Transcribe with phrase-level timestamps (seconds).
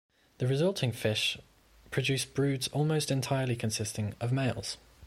[0.39, 1.37] The resulting fish
[1.91, 4.77] produce broods almost entirely consisting of males.